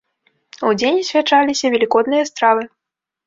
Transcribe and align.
Удзень 0.69 0.97
асвячаліся 1.01 1.65
велікодныя 1.75 2.23
стравы. 2.31 2.63